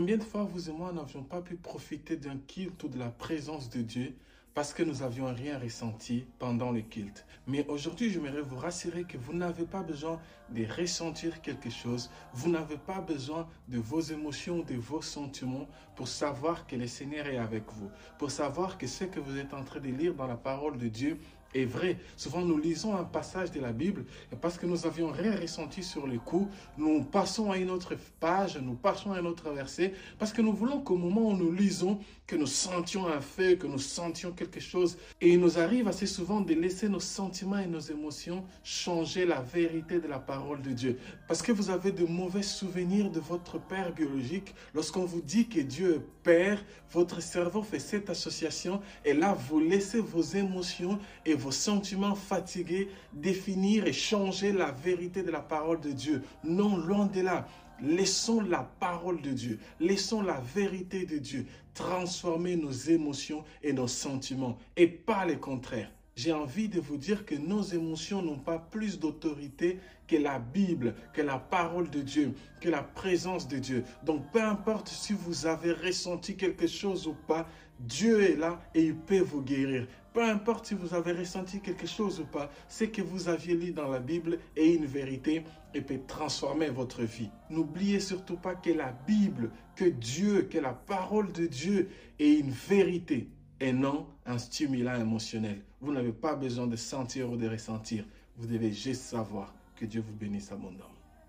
[0.00, 3.08] Combien de fois vous et moi n'avions pas pu profiter d'un culte ou de la
[3.08, 4.14] présence de Dieu
[4.54, 7.26] parce que nous avions rien ressenti pendant le culte?
[7.48, 12.10] Mais aujourd'hui, j'aimerais vous rassurer que vous n'avez pas besoin de ressentir quelque chose.
[12.32, 15.66] Vous n'avez pas besoin de vos émotions, de vos sentiments
[15.96, 17.90] pour savoir que le Seigneur est avec vous.
[18.20, 20.86] Pour savoir que ce que vous êtes en train de lire dans la parole de
[20.86, 21.18] Dieu
[21.54, 21.98] est vrai.
[22.16, 25.82] Souvent, nous lisons un passage de la Bible et parce que nous avions rien ressenti
[25.82, 29.92] sur le coup, nous passons à une autre page, nous passons à un autre verset
[30.18, 33.66] parce que nous voulons qu'au moment où nous lisons, que nous sentions un fait, que
[33.66, 34.98] nous sentions quelque chose.
[35.20, 39.40] Et il nous arrive assez souvent de laisser nos sentiments et nos émotions changer la
[39.40, 40.98] vérité de la parole de Dieu.
[41.26, 44.54] Parce que vous avez de mauvais souvenirs de votre père biologique.
[44.74, 46.62] Lorsqu'on vous dit que Dieu est père,
[46.92, 52.88] votre cerveau fait cette association et là, vous laissez vos émotions et vos sentiments fatigués
[53.12, 56.22] définir et changer la vérité de la parole de Dieu.
[56.44, 57.46] Non, loin de là.
[57.80, 61.46] Laissons la parole de Dieu, laissons la vérité de Dieu
[61.78, 65.88] transformer nos émotions et nos sentiments et pas le contraire.
[66.18, 70.96] J'ai envie de vous dire que nos émotions n'ont pas plus d'autorité que la Bible,
[71.12, 73.84] que la parole de Dieu, que la présence de Dieu.
[74.02, 77.46] Donc peu importe si vous avez ressenti quelque chose ou pas,
[77.78, 79.86] Dieu est là et il peut vous guérir.
[80.12, 83.70] Peu importe si vous avez ressenti quelque chose ou pas, c'est que vous aviez lu
[83.70, 87.30] dans la Bible est une vérité et peut transformer votre vie.
[87.48, 92.50] N'oubliez surtout pas que la Bible, que Dieu, que la parole de Dieu est une
[92.50, 93.28] vérité
[93.60, 95.60] et non un stimulant émotionnel.
[95.80, 98.04] Vous n'avez pas besoin de sentir ou de ressentir.
[98.36, 100.84] Vous devez juste savoir que Dieu vous bénisse abondamment.